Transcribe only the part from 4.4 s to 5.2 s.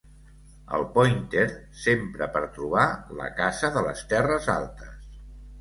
altes.